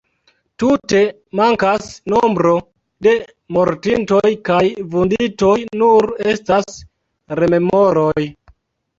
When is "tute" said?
0.61-0.99